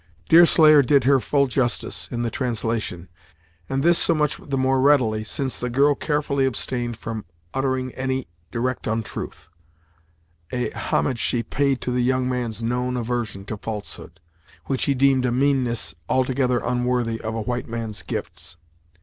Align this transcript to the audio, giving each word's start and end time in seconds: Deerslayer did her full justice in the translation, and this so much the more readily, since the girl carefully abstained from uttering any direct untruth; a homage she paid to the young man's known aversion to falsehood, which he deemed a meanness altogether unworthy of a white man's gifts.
Deerslayer 0.29 0.81
did 0.81 1.03
her 1.03 1.19
full 1.19 1.45
justice 1.45 2.07
in 2.09 2.23
the 2.23 2.31
translation, 2.31 3.07
and 3.69 3.83
this 3.83 3.99
so 3.99 4.15
much 4.15 4.37
the 4.37 4.57
more 4.57 4.81
readily, 4.81 5.23
since 5.23 5.59
the 5.59 5.69
girl 5.69 5.93
carefully 5.93 6.47
abstained 6.47 6.97
from 6.97 7.23
uttering 7.53 7.91
any 7.91 8.27
direct 8.49 8.87
untruth; 8.87 9.47
a 10.51 10.71
homage 10.71 11.19
she 11.19 11.43
paid 11.43 11.81
to 11.81 11.91
the 11.91 12.01
young 12.01 12.27
man's 12.27 12.63
known 12.63 12.97
aversion 12.97 13.45
to 13.45 13.57
falsehood, 13.57 14.19
which 14.65 14.85
he 14.85 14.95
deemed 14.95 15.23
a 15.27 15.31
meanness 15.31 15.93
altogether 16.09 16.57
unworthy 16.65 17.21
of 17.21 17.35
a 17.35 17.41
white 17.41 17.67
man's 17.67 18.01
gifts. 18.01 18.57